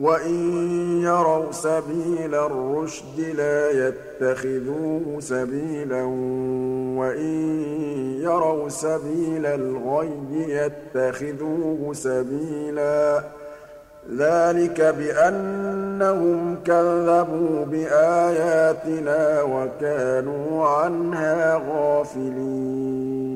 وَإِن 0.00 0.38
يَرَوْا 1.02 1.52
سَبِيلَ 1.52 2.34
الرُّشْدِ 2.34 3.20
لَا 3.36 3.70
يَتَّخِذُوهُ 3.70 5.16
سَبِيلًا 5.20 6.02
وَإِن 7.00 7.62
يَرَوْا 8.20 8.68
سَبِيلَ 8.68 9.46
الْغَيِّ 9.46 10.10
يَتَّخِذُوهُ 10.94 11.92
سَبِيلًا 11.92 13.20
ۚ 13.20 13.24
ذَٰلِكَ 14.16 14.80
بِأَنَّهُمْ 14.80 16.56
كَذَّبُوا 16.64 17.64
بِآيَاتِنَا 17.64 19.42
وَكَانُوا 19.42 20.68
عَنْهَا 20.68 21.62
غَافِلِينَ 21.68 23.35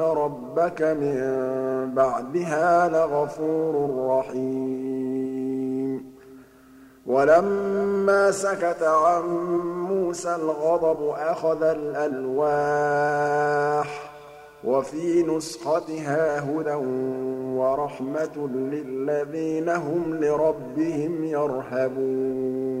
إِنَّ 0.00 0.06
رَبَّكَ 0.06 0.82
مِن 0.82 1.94
بَعْدِهَا 1.94 2.88
لَغَفُورٌ 2.88 3.74
رَّحِيمٌ 4.08 6.00
وَلَمَّا 7.06 8.30
سَكَتَ 8.30 8.82
عَن 8.82 9.22
مُّوسَى 9.90 10.34
الْغَضَبُ 10.34 11.08
أَخَذَ 11.08 11.62
الْأَلْوَاحَ 11.62 12.60
وَفِي 14.64 15.22
نُسْخَتِهَا 15.22 16.40
هُدًى 16.40 16.74
وَرَحْمَةٌ 17.60 18.48
لِّلَّذِينَ 18.54 19.68
هُمْ 19.68 20.14
لِرَبِّهِمْ 20.14 21.24
يَرْهَبُونَ 21.24 22.80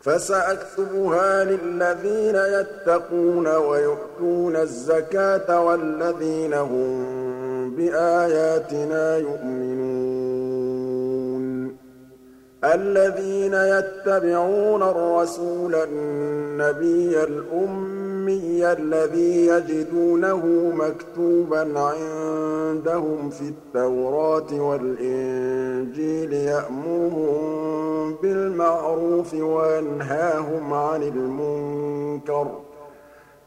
فَسَأَكْتُبُهَا 0.00 1.44
لِلَّذِينَ 1.44 2.36
يَتَّقُونَ 2.36 3.46
وَيُؤْتُونَ 3.46 4.56
الزَّكَاةَ 4.56 5.60
وَالَّذِينَ 5.60 6.54
هُم 6.54 7.74
بِآيَاتِنَا 7.76 9.16
يُؤْمِنُونَ. 9.16 10.20
الَّذِينَ 12.64 13.54
يَتَّبِعُونَ 13.54 14.82
الرَّسُولَ 14.82 15.74
النَّبِيَّ 15.74 17.22
الْأُمِّيَّ 17.22 17.99
الَّذِي 18.28 19.46
يَجِدُونَهُ 19.46 20.72
مَكْتُوبًا 20.74 21.80
عِندَهُمْ 21.80 23.30
فِي 23.30 23.44
التَّوْرَاةِ 23.48 24.60
وَالْإِنجِيلِ 24.60 26.32
يَأْمُرُهُم 26.32 28.14
بِالْمَعْرُوفِ 28.22 29.34
وَيَنْهَاهُمْ 29.34 30.74
عَنِ 30.74 31.02
الْمُنكَرِ. 31.02 32.69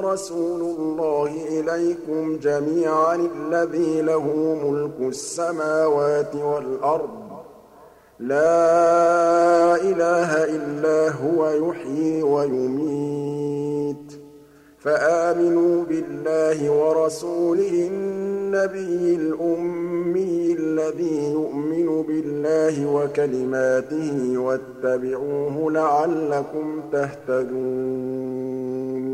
رَسُولُ 0.00 0.60
اللَّهِ 0.60 1.60
إِلَيْكُمْ 1.60 2.36
جَمِيعًا 2.36 3.14
الَّذِي 3.14 4.02
لَهُ 4.02 4.56
مُلْكُ 4.64 4.94
السَّمَاوَاتِ 5.00 6.36
وَالْأَرْضِ 6.36 7.08
ۖ. 7.30 7.34
لَا 8.20 9.76
إِلَٰهَ 9.76 10.44
إِلَّا 10.44 11.08
هُوَ 11.10 11.48
يُحْيِي 11.50 12.22
وَيُمِيتُ 12.22 14.12
ۖ. 14.12 14.14
فَآمِنُوا 14.78 15.84
بِاللَّهِ 15.84 16.70
وَرَسُولِهِ 16.70 17.88
النَّبِيِّ 17.88 19.14
الْأُمِّيِّ 19.16 20.52
الَّذِي 20.58 21.32
يُؤْمِنُ 21.32 22.02
بِاللَّهِ 22.02 22.86
وَكَلِمَاتِهِ 22.94 24.38
وَاتَّبِعُوهُ 24.38 25.72
لَعَلَّكُمْ 25.72 26.80
تَهْتَدُونَ. 26.92 29.13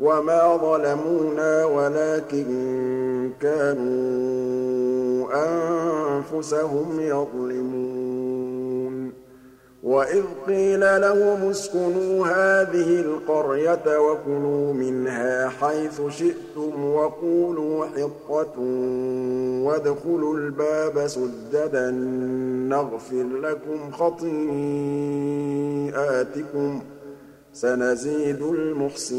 وَمَا 0.00 0.56
ظَلَمُونَا 0.56 1.64
وَلَٰكِن 1.64 2.46
كَانُوا 3.40 5.26
أَنفُسَهُمْ 5.46 7.00
يَظْلِمُونَ 7.00 8.46
وَإِذْ 9.82 10.22
قِيلَ 10.46 10.80
لَهُمُ 10.80 11.50
اسْكُنُوا 11.50 12.26
هَٰذِهِ 12.26 13.00
الْقَرْيَةَ 13.00 13.98
وَكُلُوا 13.98 14.72
مِنْهَا 14.72 15.48
حَيْثُ 15.48 16.00
شِئْتُمْ 16.08 16.84
وَقُولُوا 16.84 17.86
حِطَّةٌ 17.86 18.60
وَادْخُلُوا 19.66 20.36
الْبَابَ 20.36 21.06
سُجَّدًا 21.06 21.90
نَّغْفِرْ 22.70 23.24
لَكُمْ 23.42 23.90
خَطِيئَاتِكُمْ 23.92 24.40
ۚ 26.80 26.82
سَنَزِيدُ 27.56 28.42
الْمُحْسِنِينَ. 28.42 29.16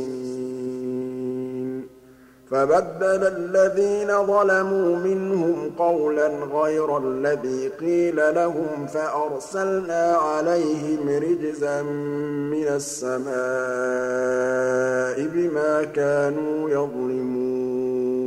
فَبَدَّلَ 2.52 3.24
الَّذِينَ 3.38 4.26
ظَلَمُوا 4.26 4.96
مِنْهُمْ 4.96 5.72
قَوْلًا 5.78 6.28
غَيْرَ 6.28 6.98
الَّذِي 6.98 7.68
قِيلَ 7.68 8.16
لَهُمْ 8.16 8.88
فَأَرْسَلْنَا 8.94 10.18
عَلَيْهِمْ 10.18 11.10
رِجْزًا 11.10 11.82
مِّنَ 12.54 12.68
السَّمَاءِ 12.68 13.28
بِمَا 15.34 15.84
كَانُوا 15.84 16.70
يَظْلِمُونَ. 16.70 18.27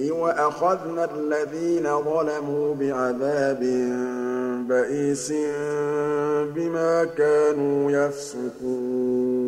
وأخذنا 0.00 1.08
الذين 1.14 2.02
ظلموا 2.02 2.74
بعذاب 2.74 3.60
بئيس 4.68 5.32
بما 6.54 7.04
كانوا 7.04 7.90
يفسقون. 7.90 9.46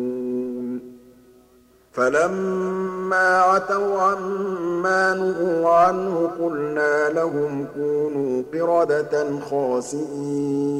فلما 1.91 3.39
عتوا 3.39 4.01
عما 4.01 5.13
نهوا 5.13 5.69
عنه 5.69 6.31
قلنا 6.39 7.09
لهم 7.09 7.65
كونوا 7.75 8.43
قردة 8.53 9.39
خاسئين. 9.39 10.79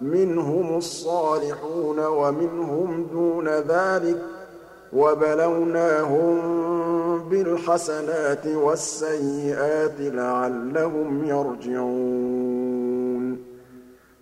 مِّنْهُمُ 0.00 0.76
الصَّالِحُونَ 0.76 1.98
وَمِنْهُمْ 1.98 3.06
دُونَ 3.12 3.48
ذَٰلِكَ 3.48 4.16
ۖ 4.16 4.20
وَبَلَوْنَاهُم 4.92 6.38
بِالْحَسَنَاتِ 7.28 8.46
وَالسَّيِّئَاتِ 8.46 10.00
لَعَلَّهُمْ 10.00 11.24
يَرْجِعُونَ. 11.24 12.87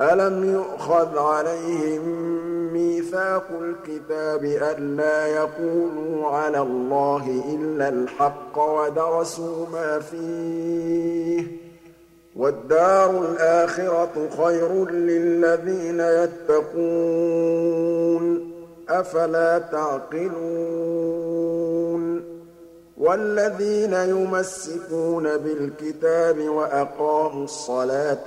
أَلَمْ 0.00 0.52
يُؤْخَذْ 0.54 1.18
عَلَيْهِم 1.18 2.02
مِّيثَاقُ 2.72 3.44
الْكِتَابِ 3.60 4.44
أَلَّا 4.44 5.26
يَقُولُوا 5.26 6.26
عَلَى 6.28 6.58
اللَّهِ 6.60 7.42
إِلَّا 7.54 7.88
الْحَقَّ 7.88 8.58
وَدَرَسُوا 8.58 9.66
مَا 9.72 9.98
فِيهِ 9.98 11.42
ۗ 11.42 11.46
وَالدَّارُ 12.36 13.24
الْآخِرَةُ 13.24 14.28
خَيْرٌ 14.44 14.90
لِّلَّذِينَ 14.90 16.00
يَتَّقُونَ 16.00 16.92
ۗ 18.38 18.42
أَفَلَا 18.92 19.58
تَعْقِلُونَ 19.58 21.12
وَالَّذِينَ 22.98 23.92
يُمَسِّكُونَ 23.94 25.36
بِالْكِتَابِ 25.36 26.38
وَأَقَامُوا 26.48 27.44
الصَّلَاةَ 27.44 28.26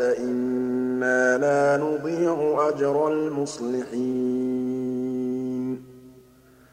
إِنَّا 0.95 1.37
لَا 1.37 1.77
نُضِيعُ 1.83 2.67
أَجْرَ 2.69 3.07
الْمُصْلِحِينَ 3.07 4.05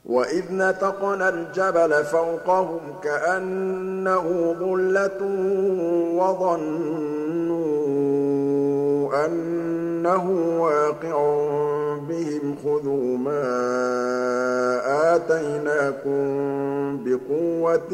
وَإِذْ 0.07 0.45
نَتَقْنَا 0.53 1.29
الْجَبَلَ 1.29 2.05
فَوْقَهُمْ 2.05 2.81
كَأَنَّهُ 3.03 4.57
ظُلَّةٌ 4.61 5.23
وَظَنُّوا 6.15 7.63
أَنَّهُ 9.27 10.31
وَاقِعٌ 10.61 11.17
بِهِمْ 12.09 12.57
خُذُوا 12.65 13.17
مَا 13.19 13.43
آتَيْنَاكُم 15.17 16.23
بِقُوَّةٍ 17.05 17.93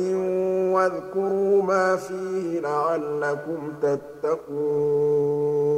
وَاذْكُرُوا 0.75 1.63
مَا 1.63 1.97
فِيهِ 1.97 2.61
لَعَلَّكُمْ 2.61 3.73
تَتَّقُونَ 3.83 5.78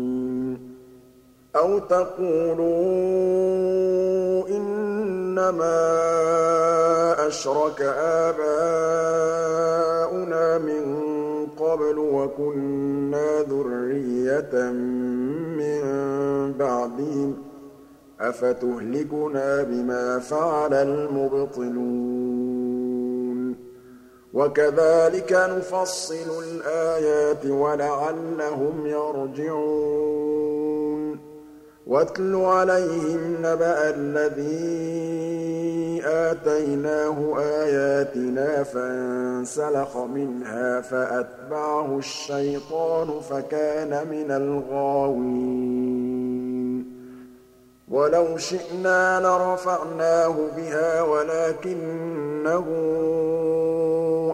أَوْ 1.55 1.79
تَقُولُوا 1.79 2.67
إِنَّمَا 4.47 5.77
أَشْرَكَ 7.27 7.81
آبَاؤُنَا 8.31 9.17
مِن 10.57 10.83
قَبْلُ 11.59 11.97
وَكُنَّا 11.97 13.41
ذُرِّيَّةً 13.41 14.71
مِّن 15.59 15.81
بَعْدِهِمْ 16.59 17.33
ۖ 17.33 17.37
أَفَتُهْلِكُنَا 18.21 19.63
بِمَا 19.63 20.19
فَعَلَ 20.19 20.73
الْمُبْطِلُونَ 20.73 21.91
وَكَذَٰلِكَ 24.33 25.33
نُفَصِّلُ 25.33 26.43
الْآيَاتِ 26.43 27.45
وَلَعَلَّهُمْ 27.45 28.87
يَرْجِعُونَ 28.87 30.50
وَاتْلُ 31.91 32.35
عَلَيْهِمْ 32.35 33.37
نَبَأَ 33.39 33.89
الَّذِي 33.89 34.61
آتَيْنَاهُ 36.05 37.35
آيَاتِنَا 37.39 38.63
فَانسَلَخَ 38.63 39.97
مِنْهَا 39.97 40.81
فَأَتْبَعَهُ 40.81 41.97
الشَّيْطَانُ 41.97 43.19
فَكَانَ 43.29 44.07
مِنَ 44.11 44.31
الْغَاوِينَ. 44.31 45.31
وَلَوْ 47.91 48.37
شِئْنَا 48.37 49.19
لَرَفَعْنَاهُ 49.19 50.35
بِهَا 50.57 51.01
وَلَٰكِنَّهُ 51.01 52.65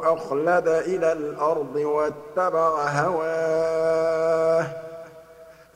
أَخْلَدَ 0.03 0.67
إِلَى 0.67 1.11
الْأَرْضِ 1.11 1.75
وَاتَّبَعَ 1.75 2.83
هَوَاهُ 2.89 4.63
ۚ. 4.63 4.86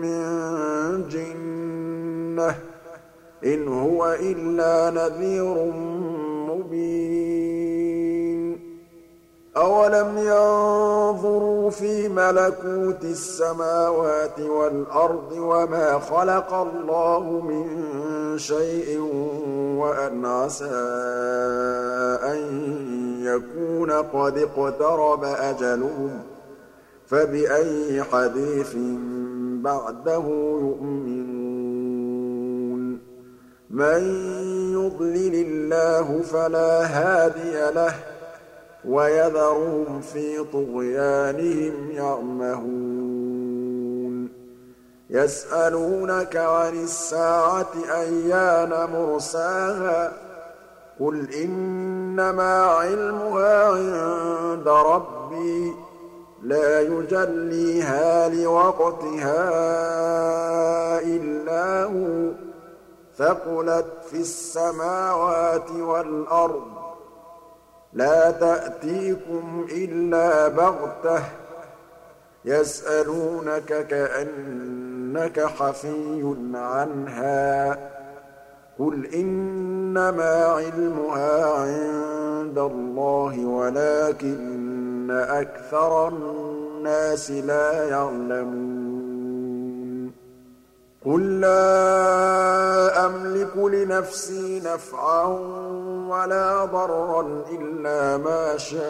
مِّن 0.00 1.08
جِنَّةٍ 1.08 2.50
ۚ 2.50 2.54
إِنْ 3.44 3.68
هُوَ 3.68 4.06
إِلَّا 4.20 4.90
نَذِيرٌ 4.90 5.72
مُّبِينٌ. 6.50 7.50
أَوَلَمْ 9.56 10.18
يَنظُرُوا 10.18 11.70
فِي 11.70 12.08
مَلَكُوتِ 12.08 13.04
السَّمَاوَاتِ 13.04 14.40
وَالْأَرْضِ 14.40 15.32
وَمَا 15.32 15.98
خَلَقَ 15.98 16.54
اللَّهُ 16.54 17.40
مِن 17.40 17.64
شَيْءٍ 18.38 18.98
وَأَنْ 19.80 20.26
عَسَىٰ 20.26 20.66
أَن 22.22 22.40
يَكُونَ 23.22 23.90
قَدِ 23.90 24.38
اقْتَرَبَ 24.38 25.24
أَجَلُهُمْ 25.24 26.10
ۖ 26.18 26.22
فَبِأَيِّ 27.10 28.02
حَدِيثٍ 28.02 28.76
بَعْدَهُ 29.62 30.24
يُؤْمِنُونَ. 30.60 31.30
مَن 33.70 34.02
يُضْلِلِ 34.72 35.46
اللَّهُ 35.46 36.22
فَلَا 36.22 36.86
هَادِيَ 36.86 37.74
لَهُ 37.74 37.90
ۚ 37.90 37.94
وَيَذَرُهُمْ 38.84 40.00
فِي 40.00 40.44
طُغْيَانِهِمْ 40.52 41.90
يَعْمَهُونَ. 41.90 43.10
يَسْأَلُونَكَ 45.10 46.36
عَنِ 46.36 46.82
السَّاعَةِ 46.82 47.72
أَيَّانَ 48.00 48.90
مُرْسَاهَا 48.90 50.08
ۖ؟ 50.08 50.12
قُلْ 51.00 51.34
إِنَّمَا 51.34 52.64
عِلْمُهَا 52.64 53.64
عِندَ 53.64 54.68
رَبِّي 54.68 55.70
ۖ. 55.70 55.89
لَا 56.42 56.80
يُجَلِّيهَا 56.80 58.28
لِوَقْتِهَا 58.28 59.40
إِلَّا 61.00 61.84
هُوَ 61.84 62.32
ۚ. 62.32 62.34
ثَقُلَتْ 63.18 63.86
فِي 64.10 64.16
السَّمَاوَاتِ 64.16 65.70
وَالْأَرْضِ 65.70 66.62
ۚ. 66.62 66.80
لَا 67.92 68.30
تَأْتِيكُمْ 68.30 69.66
إِلَّا 69.72 70.48
بَغْتَةً 70.48 71.18
ۗ. 71.18 71.22
يَسْأَلُونَكَ 72.44 73.86
كَأَنَّكَ 73.86 75.40
حَفِيٌّ 75.40 76.34
عَنْهَا 76.54 77.74
ۖ. 77.74 77.78
قُلْ 78.78 79.06
إِنَّمَا 79.14 80.44
عِلْمُهَا 80.44 81.44
عِندَ 81.60 82.58
اللَّهِ 82.58 83.46
وَلَٰكِنَّ 85.10 85.40
أَكْثَرَ 85.40 86.08
النَّاسِ 86.08 87.30
لَا 87.30 87.84
يَعْلَمُونَ. 87.84 88.80
قُل 91.06 91.40
لَّا 91.40 93.06
أَمْلِكُ 93.06 93.56
لِنَفْسِي 93.56 94.60
نَفْعًا 94.60 95.24
وَلَا 96.08 96.64
ضَرًّا 96.64 97.44
إِلَّا 97.50 98.16
مَا 98.16 98.56
شَاءَ 98.56 98.80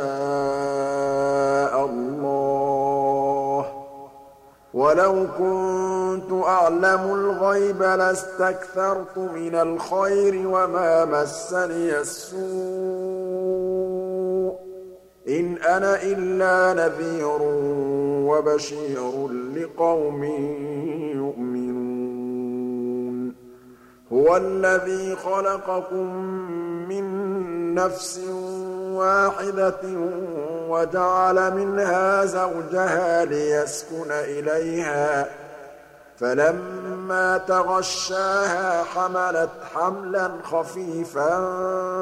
اللَّهُ 1.84 3.62
ۗ. 3.62 3.66
وَلَوْ 4.74 5.26
كُنتُ 5.38 6.44
أَعْلَمُ 6.46 7.14
الْغَيْبَ 7.14 7.82
لَاسْتَكْثَرْتُ 7.82 9.18
مِنَ 9.18 9.54
الْخَيْرِ 9.54 10.48
وَمَا 10.48 11.04
مَسَّنِيَ 11.04 11.98
السُّوءُ 12.00 13.36
ۚ. 13.36 13.39
إِنْ 15.28 15.58
أَنَا 15.58 16.02
إِلَّا 16.02 16.86
نَذِيرٌ 16.86 17.38
وَبَشِيرٌ 18.30 19.28
لِّقَوْمٍ 19.28 20.24
يُؤْمِنُونَ. 21.14 22.00
هُوَ 24.12 24.36
الَّذِي 24.36 25.16
خَلَقَكُم 25.16 26.14
مِّن 26.88 27.04
نَّفْسٍ 27.74 28.20
وَاحِدَةٍ 28.80 29.80
وَجَعَلَ 30.68 31.54
مِنْهَا 31.54 32.24
زَوْجَهَا 32.24 33.24
لِيَسْكُنَ 33.24 34.10
إِلَيْهَا 34.10 35.24
ۖ. 35.24 35.26
فَلَمَّا 36.18 37.38
تَغَشَّاهَا 37.38 38.84
حَمَلَتْ 38.84 39.50
حَمْلًا 39.74 40.30
خَفِيفًا 40.42 41.30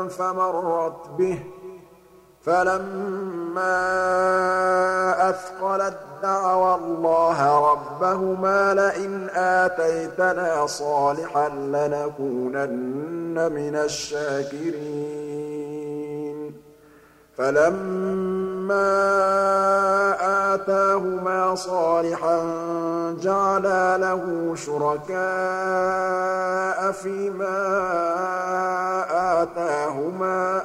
فَمَرَّتْ 0.09 1.09
بِهِ 1.19 1.35
ۖ 1.35 1.58
فَلَمَّا 2.49 3.77
أَثْقَلَت 5.31 5.97
دَّعَوَا 6.23 6.77
اللَّهَ 6.77 7.71
رَبَّهُمَا 7.73 8.75
لَئِنْ 8.75 9.29
آتَيْتَنَا 9.35 10.67
صَالِحًا 10.67 11.49
لَّنَكُونَنَّ 11.49 13.53
مِنَ 13.53 13.77
الشَّاكِرِينَ. 13.77 15.19
فَلَمَّا 17.39 18.95
آتَاهُمَا 20.55 21.55
صَالِحًا 21.55 22.43
جَعَلَا 23.23 23.99
لَهُ 23.99 24.55
شُرَكَاءَ 24.55 25.19
فِيمَا 26.93 27.59
آتَاهُمَا 29.43 30.61
ۚ 30.61 30.65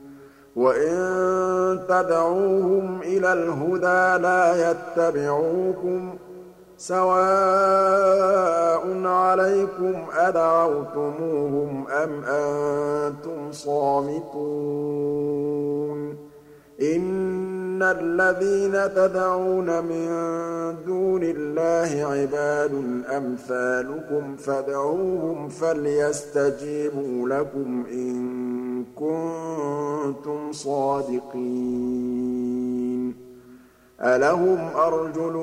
وَإِن 0.55 1.79
تَدْعُوهُمْ 1.89 3.01
إِلَى 3.01 3.33
الْهُدَىٰ 3.33 4.17
لَا 4.21 4.71
يَتَّبِعُوكُمْ 4.71 6.13
ۚ 6.13 6.17
سَوَاءٌ 6.77 7.47
عَلَيْكُمْ 9.07 10.05
أَدَعَوْتُمُوهُمْ 10.17 11.87
أَمْ 11.87 12.23
أَنتُمْ 12.23 13.51
صَامِتُونَ 13.51 14.41
إِنَّ 16.81 17.83
الَّذِينَ 17.83 18.93
تَدْعُونَ 18.95 19.83
مِن 19.83 20.07
دُونِ 20.85 21.23
اللَّهِ 21.23 22.05
عِبَادٌ 22.05 22.71
أَمْثَالُكُمْ 23.17 24.35
فَادْعُوهُمْ 24.35 25.49
فَلْيَسْتَجِيبُوا 25.49 27.29
لَكُمْ 27.29 27.85
إِن 27.91 28.85
كُنتُمْ 28.95 30.51
صَادِقِينَ 30.51 31.41
أَلَهُمْ 34.01 34.69
أَرْجُلٌ 34.75 35.35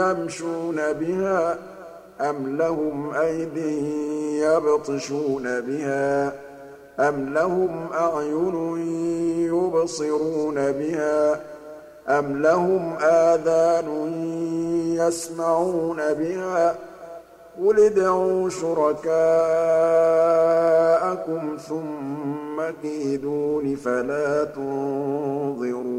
يَمْشُونَ 0.00 0.76
بِهَا 0.92 1.54
ۖ 1.54 1.58
أَمْ 2.20 2.56
لَهُمْ 2.56 3.10
أَيْدٍ 3.14 3.56
يَبْطِشُونَ 4.42 5.60
بِهَا 5.60 6.30
ۖ 6.30 6.47
أَمْ 7.00 7.34
لَهُمْ 7.34 7.88
أَعْيُنٌ 7.92 8.76
يُبْصِرُونَ 9.54 10.54
بِهَا 10.54 11.34
ۖ 11.34 11.38
أَمْ 12.08 12.42
لَهُمْ 12.42 12.92
آذَانٌ 13.02 13.88
يَسْمَعُونَ 14.96 15.96
بِهَا 15.96 16.72
ۗ 16.72 16.76
قُلِ 17.66 17.80
ادْعُوا 17.80 18.48
شُرَكَاءَكُمْ 18.50 19.16
ثُمَّ 21.68 22.62
كِيدُونِ 22.82 23.76
فَلَا 23.76 24.44
تُنظِرُونِ 24.44 25.98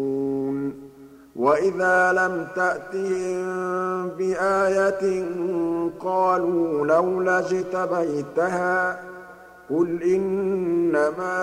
وَإِذَا 1.35 2.11
لَمْ 2.13 2.47
تَأْتِهِم 2.55 3.47
بِآيَةٍ 4.17 5.25
قَالُوا 5.99 6.85
لَوْلَا 6.87 7.39
اجْتَبَيْتَهَا 7.39 8.93
ۚ 8.93 8.97
قُلْ 9.69 10.03
إِنَّمَا 10.03 11.35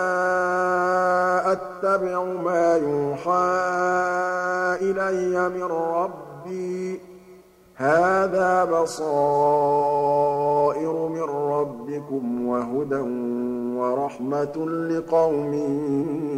أَتَّبِعُ 1.52 2.24
مَا 2.24 2.76
يُوحَىٰ 2.76 3.58
إِلَيَّ 4.80 5.48
مِن 5.48 5.62
رَّبِّي 5.62 6.94
ۚ 6.96 7.00
هَٰذَا 7.76 8.64
بَصَائِرُ 8.64 9.08
مِن 11.08 11.22
رَّبِّكُمْ 11.22 12.46
وَهُدًى 12.48 13.00
وَرَحْمَةٌ 13.78 14.66
لِّقَوْمٍ 14.66 15.52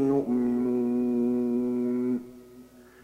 يُؤْمِنُونَ 0.09 0.80